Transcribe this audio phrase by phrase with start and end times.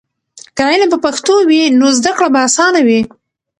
[0.55, 3.01] که علم په پښتو وي نو زده کړه به آسانه وي.